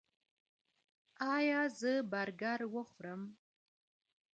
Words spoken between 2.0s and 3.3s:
برګر وخورم؟